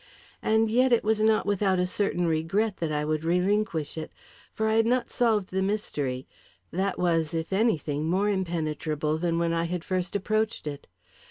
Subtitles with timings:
[0.41, 4.11] And yet, it was not without a certain regret that I would relinquish it
[4.51, 6.27] for I had not solved the mystery;
[6.71, 10.87] that was, if anything, more impenetrable than when I had first approached it.